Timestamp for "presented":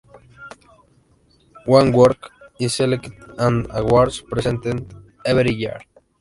4.21-4.91